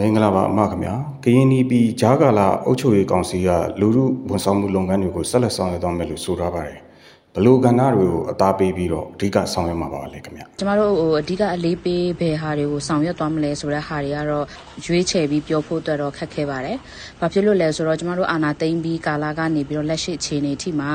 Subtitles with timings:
[0.00, 0.94] မင်္ဂလာပါအမခင်ဗျာ
[1.24, 3.48] ကရင်နီပြည်ဂျားကာလာအုပ်ချုပ်ရေးကောင်စီက
[3.80, 6.78] လူမှုဝန်ဆောင်မှုလုပ်ငန်းတွေကိုဆက်လက်ဆောင်ရွက်သွားမယ်လို့ဆိုထားပါတယ်
[7.36, 14.46] ဘလို့ကဏ္ဍတွေကိုအသားပေးပြီးတော့အဓိကဆောင်ရွက်မှာပါလေခင်ဗျာကျမတို့ဟိုအဓိကအလေးပေးဘယ်ဟာတွေကိုဆောင်ရွက်သွားမလဲဆိုတဲ့ဟာတွေကတော့
[14.86, 16.76] ရွေးချယ်ပြီးပြောဖို့အတွက်တော့ခက်ခဲပါတယ်။
[17.20, 20.90] ဘာဖြစ်လို့လဲဆိုတော့ကျမတို့အာနာသိမ့်ပြီးကာလာကနေပြီးတော့လက်ရှိအခြေအနေအထိမှာ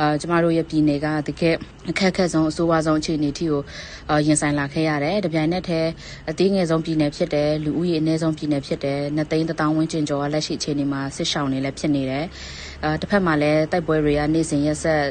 [0.00, 1.54] အာကျမတို့ရဲ့ပြည်နယ်ကတကယ်
[1.90, 3.62] အခက်အခဲဆုံးအဆိုးဝါးဆုံးအခြေအနေအထိကို
[4.10, 5.90] အာရင်ဆိုင်လာခဲ့ရတယ်။တပြိုင်နက်တည်း
[6.30, 12.24] အသေးငယ်ဆုံးပြည်နယ်ဖြစ်တယ်လူဦးရေအနည်းဆုံးပြည်နယ်ဖြစ်တယ်။နှစ်သိန်းတစ်သောင်းဝန်းကျင်ကျော်ကလက်ရှိအခြေအနေမှာစစ်ရှောင်နေလည်းဖြစ်နေတယ်။
[12.84, 15.02] အဲတစ်ဖက်မှာလည်းတိုက်ပွဲတွေကနေ့စဉ်ရက်ဆက်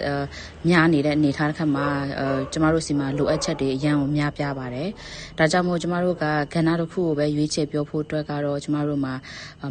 [0.70, 1.86] များနေတဲ့အနေအထားတစ်ခါမှာ
[2.20, 4.90] အဲကျမတို့စီမှာလိုအပ်ချက်တွေအရန်ကိုများပြားပါတယ်။
[5.38, 9.14] ဒါကြောင့်မို့ကျမတို့ကကဏ္ဍတစ်ခုကိုပဲရွေးချယ်ပြောဖို့အတွက်ကတော့ကျမတို့မှာ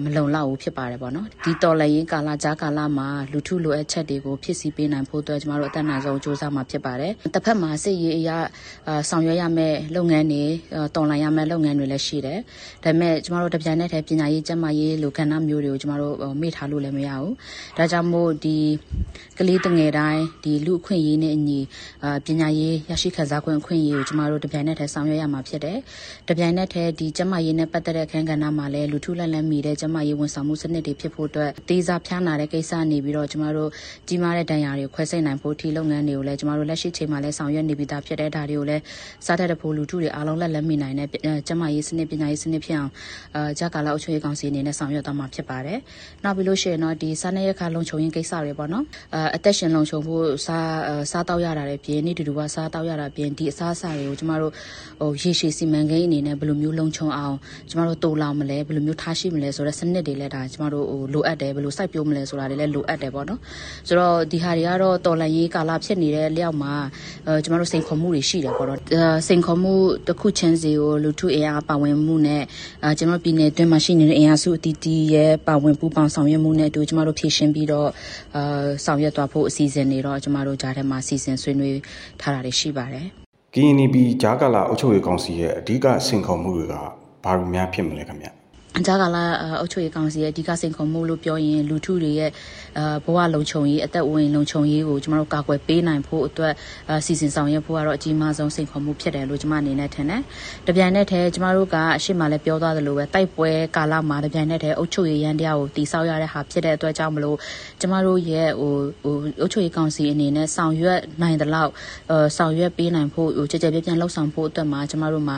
[0.05, 8.37] မလုံလောက်ဘူးဖြစ်ပါတယ်ပေါ့နော်။ဒီတော်လည်းရင်ကာလကြားကာလမှာလူထုလိုအပ်ချက်တွေကိုဖြစ်စီပေးနိုင်ဖို့အတွက်ကျမတို့အသက်နိုင်ဆုံးစူးစမ်းမှာဖြစ်ပါတယ်။တစ်ဖက်မှာစစ်ရေးအရာ
[9.10, 10.45] ဆောင်ရွက်ရမယ့်လုပ်ငန်းတွေ
[10.95, 12.38] တော်လှန်ရမယ့်လုပ်ငန်းတွေလည်းရှိတယ်။
[12.84, 17.32] ဒါပေမဲ့ကျမတို့တပြိုင်နက်တည်းပညာရေးကျန်းမာရေးလိုကဏ္ဍမျိုးတွေကိုကျမတို့မေ့ထားလို့လည်းမရဘူး။
[17.79, 18.56] ဒါကြောင့်မို့ဒီ
[19.38, 21.61] ကလေးတငယ်တိုင်းဒီလူအခွင့်အရေးနဲ့အညီ
[22.05, 25.79] အာပညာရေးရရှိခံစားခွင့်အခွင့်အရေးကိုကျမတို့တပြိုင်နက်တည်းဆောင်ရွက်ရမှာဖြစ်တယ်။
[26.29, 33.71] တပြိုင်နက်တည်းဒီကျမရေးနဲ့ပတ်သက်တဲ့အခန်းကဏ္ဍမှာလည်းလူထုလက်လန်းမီတဲ့ကျမရေးဝန်ဆောင်မှုစနစ်တွေဖြစ်ဖို့အတွက်တေးစားဖျားနာတဲ့ကိစ္စနေပြီးတော့ကျမတို့
[34.09, 38.83] ကြီးမားတဲ့ဒဏ်ရာတွေခွဲစိတ်နိုင်ဖို့ထီလုပ်ငန်းတွေကိုလည်းကျမတို့လက်ရှိချိန်မှာလည်းဆောင်ရွက်နေပြီးသားဖြစ်တဲ့ဒါတွေကိုလည်း
[39.27, 41.09] စားတတ်တဲ့ဖို့လူထုတွေအားလုံးလက်လန်းမီနိုင်တဲ့
[41.49, 42.93] ကျမရေးစနစ်ပညာရေးစနစ်ဖြစ်အောင်
[43.37, 45.79] အာဂျာကာလာအုပ်ချုပ်ရေးကောင်စီအနေနဲ့ဆောင်ရွက်သွားမှာဖြစ်ပါတယ်။
[46.24, 50.71] နောက်ပြီးလို့ရှိရင်တော့ဒီစားနပ်ရိက္ခာလုံခြုံရေးကိစ္စတွေပေါ့နော်အအသက်ရှင်လုံခြုံဖို့စား
[51.10, 54.52] စားတောက်ရတာတွေပြင်နေတူတူကစားတောက်ရတာပြင်ဒီအစားအစာတွေကိုကျမတို့
[55.01, 57.37] ဟိုရေရှည်စီမံကိန်းအနေနဲ့ဘယ်လိုမျိုးလုံခြုံအောင်
[57.70, 63.40] ကျမတို့တိုးလောင်မလဲဘယ်လိုမျိုးထားရှိမလဲဆိုတဲ့စနစ်တွေလည်းဒါကျမတို့ဟိုလိုအပ်တယ်ဘယ်လိုစိုက်ပျိုးမလဲဆိုတာတွေလည်းလိုအပ်တယ်ပေါ့နော်
[63.88, 66.72] ဆိုတော့ဒီဟာတွေကတော့တော်လန်ရေးကာလဖြစ်နေတဲ့လျောက်မှာ
[67.26, 68.81] အဲကျမတို့စိန်ခေါ်မှုတွေရှိတယ်ပေါ့နော်
[69.26, 69.72] စိန်ခေါ်မှု
[70.06, 72.43] တစ်ခုချင်းစီကိုလူထုအင်အားပါဝင်မှုနဲ့
[72.84, 77.88] အဲကျမတို့ပြည်နယ်အတွင်းမှာရှိနေတဲ့အင်အားစုအတီးတီးရဲ့ပါဝင်ပူးပေါင်းဆောင်ရွက်မှုနဲ့အတူကျမတို့ဖြည့်ရှင်းပြီးတော့
[78.37, 81.78] အာဆောင်ရွက်သွားဖို့အစီအစဉ်တွေတော့ကျမတို့ကြားထဲမှာစီစဉ်ဆွေးနွေး
[82.21, 83.06] ထားတာတွေရှိပါတယ်
[83.55, 86.75] ကရင်နီပြည်ဂျာကာလာအုပ်ချုပ်ရေးကောင်စီရဲ့အဓိကစင်ခေါ်မှုတွေက
[87.25, 88.33] ဘာလို့များဖြစ်မလဲခင်ဗျအ
[88.77, 89.19] ကြကာလ
[89.60, 92.31] အုပ်ချုပ်ရေးကောင်စီရဲ့အဓိကစိန်ခေါ်မှုလို့ပြောရင်လူထုတွေရဲ့
[93.05, 96.55] ဘဝလုံခြုံရေးအသက်ဝင်လုံခြုံရေးကိုကျမတို့ကာကွယ်ပေးနိုင်ဖို့အတွက်
[97.05, 100.22] စီစဉ်ဆောင်ရွက်ဖို့ကတော့အကြီးမားဆုံးစိန်ခေါ်မှုဖြစ်တယ်လို့ကျမအနေနဲ့ထင်တယ်။
[100.66, 107.37] တပြိုင်နက်တည်းကျမတို့ကအရှိမလည်းပြောသွားသလိုပဲတိုက်ပွဲကာလမှာတပြိုင်နက်တည်းအုပ်ချုပ်ရေးရန်တရားကိုတိစောက်ရတဲ့ဟာဖြစ်တဲ့အတွက်ကြောင့်မလို့
[107.81, 111.71] ကျမတို့ရဲ့ဟိုဟိုအုပ်ချုပ်ရေးကောင်စီအနေနဲ့ဆောင်ရွက်နိုင်တဲ့လောက်
[112.37, 115.37] ဆောင်ရွက်ပေးနိုင်ဖို့ဟိုကြကြပြပြလှုပ်ဆောင်ဖို့အတွက်မှာကျမတို့မှာ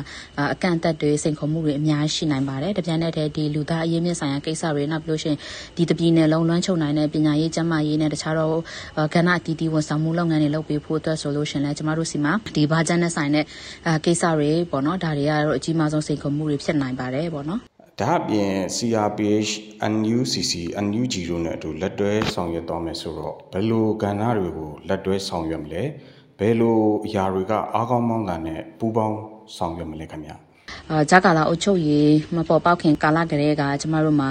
[0.54, 5.38] အကန့်အသတ်တွေစိန်ခေါ်မှုတွေအများကြီးရှိနိုင်ပါတယ်။တပြိုင်နက်တည်းဒီလူသားအရေးမြင့်ဆိုင်ရာကိစ္စတွေနောက်ပြီးလို့ရှိရင်
[5.76, 8.56] ဒီတပြည်နယ်လုံးလွှမ်းခြုံနိုင်တဲ့ပညာရေးကျန်းမာရေးနဲ့တခြားတော့
[9.14, 13.44] ကဏ္ဍအတီးတီးဝန်ဆောင်မှုလုပ်ငန်းတွေလုပ်ပေးဖို့အတွက်ဆိုလို့ရှိရင်လည်းကျမတို့စီမှာဒီဘာဂျန်နဲ့ဆိုင်တဲ့
[14.04, 17.60] ကိစ္စတွေပေါ့နော်ဒါတွေကတော့အကြီးမားဆုံးစိန်ခေါ်မှုတွေဖြစ်နိုင်ပါတယ်ပေါ့နော်
[18.00, 19.52] ဒါအပြင် CRPH
[19.92, 20.52] NUCC
[20.86, 25.82] NUG တို့နဲ့အတူလက်တွဲဆောင်ရွက်သွားမယ်ဆိုတော့ဘယ်လိုကဏ္ဍတွေကိုလက်တွဲဆောင်ရွက်မလဲ
[26.38, 29.16] ဘယ်လိုအရာတွေကအားကောင်းမောင်းတာနဲ့ပူးပေါင်း
[29.56, 30.53] ဆောင်ရွက်မလဲခင်ဗျာအာ
[31.10, 34.30] ဂျာကာလာအုပ်ချုပ်ရေးမပေါ်ပေါက်ခင်ကာလကလေးကကျမတို့မှာ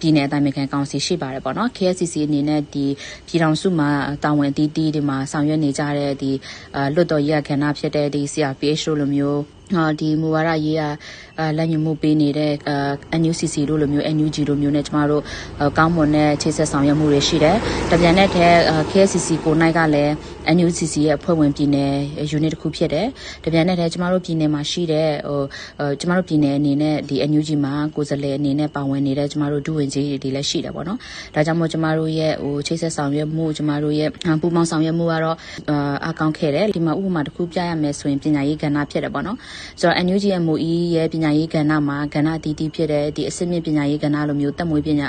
[0.00, 2.86] ပြည်내အတိုင်းအခံကောင်စီရှိပါတယ်ပေါ့နော် KSCC အနေနဲ့ဒီ
[3.26, 3.90] ပြည်ထောင်စုမှာ
[4.24, 6.30] တာဝန်တီးတီးဒီမှာဆောင်ရွက်နေကြတဲ့ဒီ
[6.94, 9.59] လွတ်တော်ရခဏဖြစ်တဲ့ဒီ CRPH တို့လိုမျိုး
[10.00, 10.82] ဒီမူဝါဒရေးရ
[11.58, 12.52] လက်ညှိမှုပေးနေတဲ့
[13.20, 15.22] NUCC တို့လိုမျိုး NUG တို့မျိုးနဲ့ကျမတို့
[15.78, 17.56] ကောင်းမွန်တဲ့ချိတ်ဆက်ဆောင်ရွက်မှုတွေရှိတယ်။
[17.90, 18.46] တပြန်တဲ့ထဲ
[18.90, 20.12] KSCC ကိုနိုင်ကလည်း
[20.56, 21.94] NUCC ရဲ့အဖွဲ့ဝင်ပြည်နယ်
[22.36, 23.06] unit တစ်ခုဖြစ်တယ်။
[23.44, 30.98] တပြန်တဲ့ထဲကျမတို့ပြည်နယ်မှာရှိတဲ့ဟိုကျမတို့ပြည်နယ်အနေနဲ့ဒီ NUG မှာကိုယ်စားလှယ်အနေနဲ့ပါဝင်နေတဲ့ကျမတို့ဒုဝန်ကြီးတွေလည်းရှိတယ်ပေါ့နော်။
[31.34, 34.08] ဒါကြောင့်မို့ကျမတို့ရဲ့ဟိုချိတ်ဆက်ဆောင်ရွက်မှုကျမတို့ရဲ့
[34.40, 35.36] ပူးပေါင်းဆောင်ရွက်မှုကတော့
[36.08, 39.38] အကောင်းခဲ့တယ်။ဒီမှာဥပမာတစ်ခုပြရမယ်ဆိုရင်ပညာရေးကဏ္ဍဖြစ်တယ်ပေါ့နော်။
[39.80, 45.08] ဆိုတော့ NUG MOE ရဲ့ပညာရေးကဏ္ဍမှာကဏ္ဍအတီးတီးဖြစ်တဲ့ဒီအစစ်မြင့်ပညာရေးကဏ္ဍလိုမျိုးတက်မွေးပညာ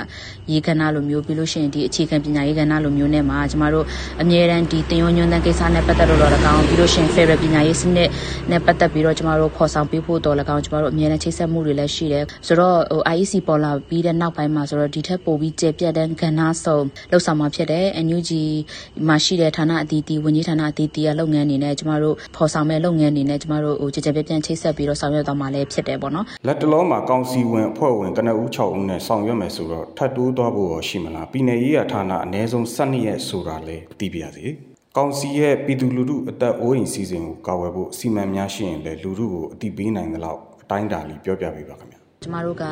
[0.50, 3.84] ရေးကဏ္ဍလိုမျိုးပြီးလို့ရှိရင်ဒီအခြေခံပညာရေးကဏ္ဍလိုမျိုးနဲ့မှာကျမတို့
[4.22, 8.08] အမြဲတမ်းဒီတင်ယွညွန်းတဲ့ကိစ္စနဲ့ပတ်သက်လို့တော့၎င်းပြီးလို့ရှိရင် Federal ပညာရေးစနစ်
[8.50, 18.30] နဲ့ပတ်သက်ပြီးတော့ကျမတို့ဖော်ဆောင်ပေးဖို့တော့၎င်းကျမတို့အမြဲတမ်းချိတ်ဆက်မှုတွေလည်းရှိတယ်ဆိုတော့ဟို IEC ပေါ်လာပြီးတဲ့နောက်ပိုင်းမှာဆိုတော့ဒီထက်ပိုပြီးကျေပြတ်တဲ့ကဏ္ဍဆုံးလှုပ်ဆောင်မှာဖြစ်တယ် NUG
[19.08, 34.46] မှာရှိတဲ့ဌာနအသီးသီးဝန်ကြီးဌာနအသီးသီးရဲ့လုပ်ငန်းအနေနဲ့ကျမတို့ဖော်ဆောင်မဲ့လုပ်ငန်းအနေနဲ့ကျမတို့ဟိုကြကြပြပြန့်ချိတ်ဆက်ပြီးတော့ဆောင်ရွက်သွားမှာလည်းဖြစ်တယ်ပေါ့နော်လက်တလုံးမှာကောင်စီဝင်အဖွဲ့ဝင်ကနဦး6ဦးနဲ့ဆောင်ရွက်မယ်ဆိုတော့ထပ်တိုးသွားဖို့ရရှိမလားပြည်내ရေးရဌာနအ ਨੇ ဆုံး12ရက်ဆိုတာလေသိပြရစီ
[34.96, 42.64] ကောင်စီရဲ့ပြည်သူလူထုအသက်အိုးအိမ်စီစဉ်ကိုကာဝယ်ဖို့စီမံများရှိရင်လည်းလူထုကိုအတိပေးနိုင်သလောက်အတိုင်းအတာလေးပြောပြပေးပါခင်ဗျာ ကျမတို့က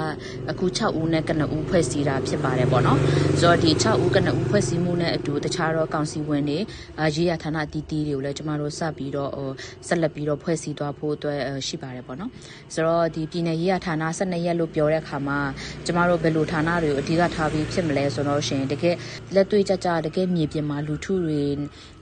[0.51, 2.99] အခု6ဦးနဲ့ကနဦးဖွဲ့စည်းတာဖြစ်ပါတယ်ပေါ့နော်
[3.39, 6.59] ဆိုတော့ဒီ6ဦးကနဦးဖွဲ့စည်းမှုနဲ့အတူတခြားတော့ကောင်စီဝင်တွေ
[7.01, 9.51] အာရေးရဌာနတီးတီးတွေကိုလည်းကျမတို့စပြီးတော့ဟို
[9.89, 12.31] ဆက်လက်ပြီးတော့ဖွဲ့စည်းသွားဖို့အတွက်ရှိပါတယ်ပေါ့နော်
[12.75, 15.39] ဆိုတော့ဒီပြည်နယ်ရေးရဌာန12ရက်လို့ပြောတဲ့အခါမှာ
[15.87, 18.97] ကျမတို့ဘယ်လိုဌာနတွေကိုအဓိကထားပြီးဖြစ်မလဲဆိုတော့ရှင်တကယ်
[19.35, 21.41] လက်တွေ့ကြကြတကယ်မြေပြင်မှာလူထုတွေ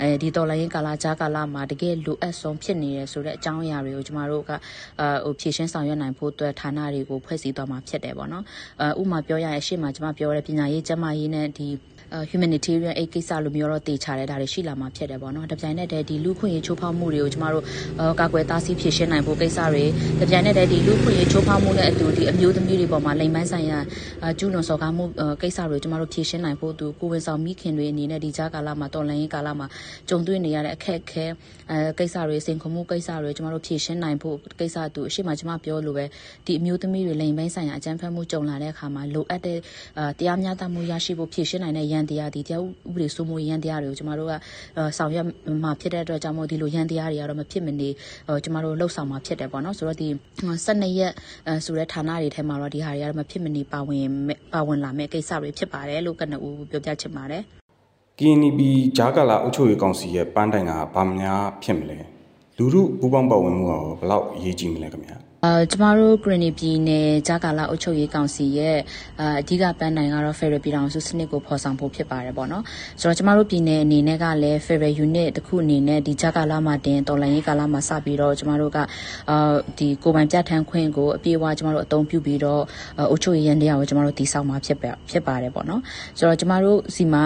[0.01, 4.51] အဲဒီတော်လိုင်းကာလာကြားကာလာမှာတကယ်လိုအပ်ဆုံးဖြစ်နေတယ်ဆိုတဲ့အကြောင်းအရာတွေကိုကျမတို့က
[5.01, 8.45] အာဟိုဖြည့်ရှင်းဆောင်ရွက်နိုင်ဖို့အတွက်ဌာနတွေကိုဖွဲ့စည်းသွားမှာဖြစ်တယ်ပေါ့နော်
[8.99, 11.69] အဥမာပြောရရင်ရှေ့မှာကျမပြောရတဲ့ပညာရေးကျမရေးနဲ့ဒီ
[12.31, 17.65] humanitarian aid ကိစ္စလိုမျိုးတော့တေချာတယ်ဒါတွေရှိလာမှာဖြစ်တယ်ပေါ့နော်။တပြိုင်နက်တည်းဒီလူခွင့်ရေးချိုးဖောက်မှုတွေကိုကျမတို့
[18.21, 19.85] ကာကွယ်တားဆီးဖြေရှင်းနိုင်ဖို့ကိစ္စတွေ
[20.21, 23.79] တပြိုင်နက်တည်းဒီလူခွင့်ရေးချိုးဖောက်မှုနဲ့အတူဒီအမျိုးသမီးတွေပေါ်မှာလိမ်ပိုင်းဆိုင်ရာ
[24.39, 25.05] ကျူးလွန်စော်ကားမှု
[25.43, 29.67] ကိစ္စတွေကျမတို့ဖြေရှင်းနိုင်ဖို့သူကိုဝင်ဆောင်မိခင်တွေအနေနဲ့ဒီကြားကာလမှာတော်လန်ရေးကာလမှာ
[30.09, 31.25] ကြုံတွေ့နေရတဲ့အခက်အခဲ
[31.71, 36.05] အဲကိစ္စတွေစိန်ခေါ်မှုကိစ္စတွေကျမတို့ဖြေရှင်းနိုင်ဖို့ကိစ္စတူအရှိမကျမပြောလို့ပဲ
[36.47, 39.59] ဒီအမျိုးသမီးတွေလိမ်ပိုင်းဆိုင်ရာအကြမ်းဖက်မှုကြုံလာတဲ့အခါမှာလိုအပ်တဲ့
[40.19, 44.33] တရားမျှတမှုရရှိဖို့ဖြေရှင်းနိုင်တဲ့ရန်တရားဒီတရားဥပဒေစိုးမိုးရန်တရားတွေကိုကျမတို့က
[44.99, 45.27] ဆောင်ရွက်
[45.63, 47.89] မှာဖြစ်တဲ့အတွက်ကြောင့်မို့ဒီလိုရန်တရားတွေကတော့မဖြစ်မနေ
[48.45, 50.09] ကျမတို့လှုပ်ဆောင်မှာဖြစ်တယ်ပေါ့နော်ဆိုတော့ဒီ
[50.59, 51.13] 12ရက်
[51.65, 54.07] ဆိုတဲ့ဌာနတွေထဲမှာတော့ဒီဟာတွေကတော့မဖြစ်မနေပါဝင်
[54.55, 57.43] ပါဝင်လာမဲ့ကိစ္စတွေဖြစ်ပါတယ်လို့ကနဦးပြောပြချင်ပါတယ်
[58.19, 58.61] KNB
[58.99, 61.99] ဂျာကာလာအုပ်ချုပ်ရေးကောင်စီရဲ့ပန်းတိုင်ကဗာများဖြစ်မလဲ
[62.59, 65.28] လူမှုပူးပေါင်းပါဝင်မှုကဘယ်လောက်အရေးကြီးမလဲခင်ဗျာအာ
[65.71, 68.79] ကျမတို့ဂရနီပြည်နယ်ဂျာကာလာအုပ်ချုပ်ရေးကောင်စီရဲ့
[69.21, 72.65] အာအဓိကပန်းနိုင်ကတော့ Federal ပြည်ထောင်စုစနစ်ကိုဖော်ဆောင်ဖို့ဖြစ်ပါတယ်ပေါ့နော်
[73.01, 78.79] ဆိုတော့ကျမတို့ပြည်နယ်အနေနဲ့ကလည်း Federal Unit တစ်ခုအနေနဲ့ဒီဂျာကာလာမှာတင်တော်လိုင်းရေးကာလာမှာစပြီးတော့ကျမတို့က
[79.31, 82.63] အာဒီကိုပိုင်ပြဋ္ဌာန်းခွင့်ကိုအပြည့်အဝကျမတို့အသုံးပြုပြီးတော့
[83.11, 85.81] အုပ်ချုပ်ရေးရန်တရားကိုကျမတို့တည်ဆောက်မှာဖြစ်ပါဖြစ်ပါတယ်ပေါ့နော်
[86.19, 87.25] ဆိုတော့ကျမတို့စီမှာ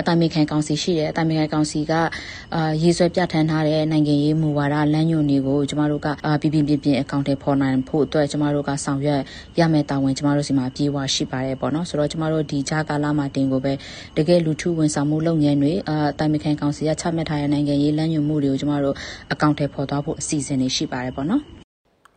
[0.00, 1.92] အတိုင်ပင်ခံကောင်စီရှိတယ်အတိုင်ပင်ခံကောင်စီက
[2.54, 6.08] အာရေးဆွဲပြဋ္ဌာန်းထားတဲ့နိုင်ငံရေးမူဝါဒလမ်းညွှန်တွေကိုကျမတို့က
[6.42, 9.20] ပြပြပြပြအကောင့်တွေဖော်နိုင်ဖို့အတွက်ကျမတို့ကဆောင်ရွက်
[9.58, 13.72] ရမယ့်တာဝန်ကျမတို့စီမှာပြေဝရှိပါတယ်ပေါ့နော်ဆိုတော့ကျမတို့ဒီဂျာကာလာမှာတင်ကိုပဲ
[14.16, 18.94] တကယ်လူထုဝန်ဆောင်မှုလုပ်ငန်းတွေအာတိုင်မခံကောင်စီကချမှတ်ထားတဲ့နိုင်ငံရေးလမ်းညွှန်မှုတွေကိုကျမတို့
[19.32, 21.61] အကောင့်တွေဖော်သွားဖို့အစီအစဉ်တွေရှိပါတယ်ပေါ့နော်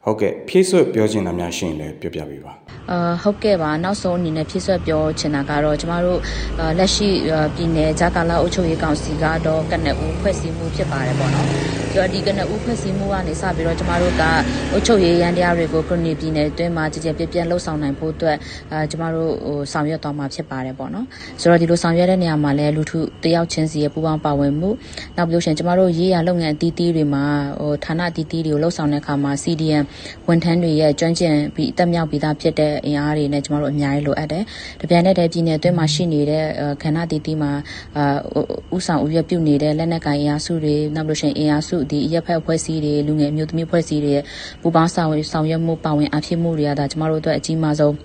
[0.06, 2.54] ဟုတ်ကဲ့ဖြည့်ဆွတ်ပြောချင်တာများရှိရင်လည်းပြောပြပေးပါ
[2.92, 6.20] အာဟုတ်ကဲ့ပါနောက်ဆုံးအနေနဲ့ဖြည့်ဆွတ်ပြောချင်တာကတော့ကျမတို့
[6.78, 7.10] လက်ရှိ
[7.56, 11.66] ပြည်နယ်ဂျာကာလာအုပ်ချုပ်ရေးကောင်စီကတော့ကနဦးဖွဲ့စည်းမှုဖြစ်ပါတယ်ပေါ့နော်ပြီး
[11.98, 14.24] တော့ဒီကနဦးဖွဲ့စည်းမှုကနေစပြီးတော့ကျမတို့က
[14.72, 18.38] အုပ်ချုပ်ရေးရန်တရားတွေကိုခရိုနီပြည်နယ်အတွင်းမှာကြည်ကြဲပြပြလှုပ်ဆောင်နိုင်ဖို့အတွက်
[18.72, 21.06] အာကျမတို့ဟိုဆောင်ရွက်သွားမှာဖြစ်ပါတယ်ပေါ့နော်
[21.42, 24.70] ဆိုတော့ဒီလိုဆောင်ရွက်တဲ့နေရာမှာလည်းလူထုတယောက်ချင်းစီရဲ့ပူးပေါင်းပါဝင်မှု
[25.18, 27.24] နောက်ပြီးလို့ရှိရင်ကျမတို့ရေးရလုပ်ငန်းအသီးသီးတွေမှာ
[27.60, 29.86] ဟိုဌာနအသီးသီးတွေကိုလှုပ်ဆောင်တဲ့အခါမှာ CDM
[30.28, 34.44] ဝန်ထမ်းတွေရဲ့ကျွမ်းကျင်ပြီးအသက်မြောက်ပြီးသားဖြစ်တဲ့အင်အားတွေနဲ့ကျမတို့အများကြီးလိုအပ်တယ်။
[34.82, 36.46] တပြိုင်နက်တည်းပြည်နယ်အတွင်းမှာရှိနေတဲ့
[36.82, 37.52] ခန္ဓာတည်တည်မှာ
[37.98, 38.18] အာ
[38.76, 44.24] ဥဆောင်ဥရပြုနေတဲ့လက်နက်ကိုင်အင်အားစုတွေနောက်လို့ရှိရင်အင်အားစုဒီရက်ဖက်ဖွဲ့စည်းတွေလူငယ်မျိုးသမီးဖွဲ့စည်းတွေရဲ့
[44.62, 47.96] ပူပေါင်းဆောင်ဆောင်ရွက်မှုပါဝင်အဖြစ်မှုတွေကဒါကျမတို့အတွက်အကြီးမားဆုံး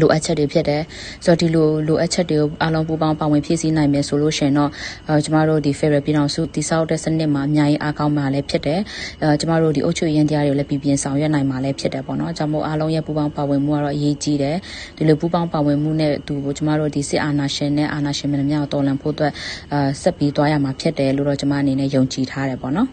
[0.00, 0.82] လိုအပ်ချက်တွေဖြစ်တယ်
[1.24, 4.70] ဆိုတော့ဒီလိုလိုအပ်ချက်တွေကိုအားလုံးပူးပေါင်းပါဝင်ဖြည့်ဆည်းနိုင်မယ်ဆိုလို့ရှင်တော့
[5.08, 8.80] အဲကျမတို့ဒီ Federal ပြည်တော်စုတိစောက်တဲ့စနစ်မှာအများကြီးအားကောင်းမှာလည်းဖြစ်တယ်
[9.22, 14.56] အဲကျမတို့ဒီအုပ်ချုပ်ရေးတရားတွေကိုလည်းပြည်ပြင်းဆောင်ရွက်နိုင်မှာလည်းဖြစ်တယ်ပေါ့နော်ကြောင့်မို့အားလုံးရဲ့ပူးပေါင်းပါဝင်မှုကတော့အရေးကြီးတယ်
[14.96, 19.32] ဒီလိုပူးပေါင်းပါဝင်မှုနဲ့သူကျမတို့ဒီစစ်အာဏာရှင်နဲ့အာဏာရှင်များများတော်လှန်ဖို့အတွက်
[19.72, 22.88] အဲဆက်ပြီးသွားရမှာဖြစ်တယ်လို့တော့ကျမအနေနဲ့ယုံကြည်ထားတယ်ပေါ့နော်